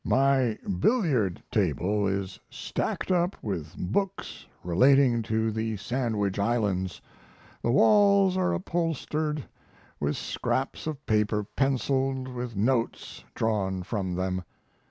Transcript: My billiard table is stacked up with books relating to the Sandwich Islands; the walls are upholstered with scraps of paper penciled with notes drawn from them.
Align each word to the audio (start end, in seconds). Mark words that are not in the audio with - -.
My 0.03 0.57
billiard 0.79 1.43
table 1.51 2.07
is 2.07 2.39
stacked 2.49 3.11
up 3.11 3.35
with 3.43 3.77
books 3.77 4.47
relating 4.63 5.21
to 5.21 5.51
the 5.51 5.77
Sandwich 5.77 6.39
Islands; 6.39 6.99
the 7.61 7.69
walls 7.69 8.35
are 8.35 8.51
upholstered 8.51 9.45
with 9.99 10.17
scraps 10.17 10.87
of 10.87 11.05
paper 11.05 11.43
penciled 11.55 12.29
with 12.29 12.55
notes 12.55 13.23
drawn 13.35 13.83
from 13.83 14.15
them. 14.15 14.43